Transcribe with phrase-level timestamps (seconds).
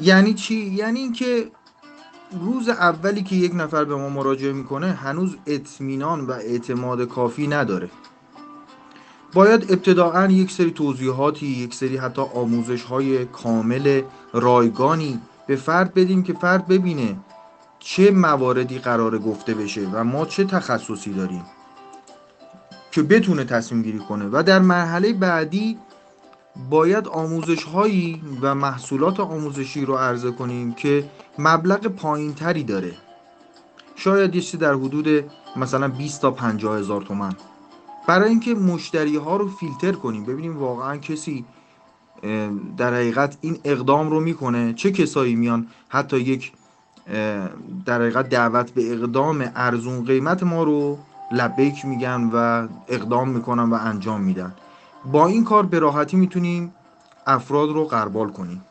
[0.00, 1.50] یعنی چی؟ یعنی اینکه
[2.40, 7.90] روز اولی که یک نفر به ما مراجعه می‌کنه هنوز اطمینان و اعتماد کافی نداره.
[9.32, 16.22] باید ابتداعا یک سری توضیحاتی یک سری حتی آموزش های کامل رایگانی به فرد بدیم
[16.22, 17.16] که فرد ببینه
[17.78, 21.44] چه مواردی قرار گفته بشه و ما چه تخصصی داریم
[22.92, 24.28] که بتونه تصمیم گیری کنه.
[24.32, 25.78] و در مرحله بعدی
[26.70, 32.92] باید آموزش هایی و محصولات آموزشی رو عرضه کنیم که مبلغ پایین تری داره.
[33.96, 35.24] شاید یه در حدود
[35.56, 37.32] مثلا 20 تا 50 هزار تومن
[38.06, 41.44] برای اینکه مشتری ها رو فیلتر کنیم ببینیم واقعا کسی
[42.76, 44.72] در حقیقت این اقدام رو می‌کنه.
[44.72, 46.52] چه کسایی میان حتی یک
[47.86, 50.98] در حقیقت دعوت به اقدام ارزون قیمت ما رو
[51.32, 54.54] لبیک میگن و اقدام می‌کنن و انجام میدن.
[55.12, 56.74] با این کار به راحتی می‌تونیم
[57.26, 58.64] افراد رو قربال کنیم.